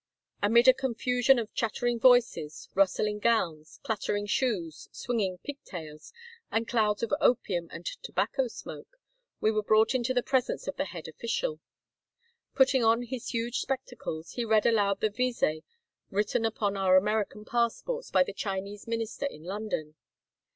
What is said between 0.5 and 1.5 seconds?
a confusion